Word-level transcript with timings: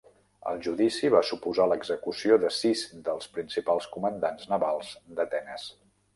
El 0.51 0.61
judici 0.67 1.11
va 1.15 1.19
suposar 1.31 1.67
l'execució 1.71 2.39
de 2.45 2.51
sis 2.61 2.83
dels 3.09 3.29
principals 3.37 3.91
comandants 3.99 4.51
navals 4.55 4.93
d'Atenes. 5.21 5.71